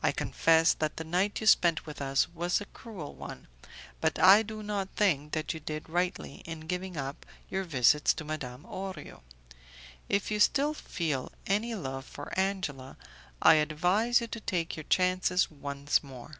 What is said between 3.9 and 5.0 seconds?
but I do not